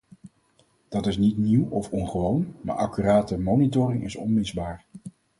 Dat 0.89 1.07
is 1.07 1.17
niet 1.17 1.37
nieuw 1.37 1.69
of 1.69 1.89
ongewoon, 1.91 2.53
maar 2.61 2.75
accurate 2.75 3.37
monitoring 3.37 4.03
is 4.03 4.15
onmisbaar. 4.15 4.85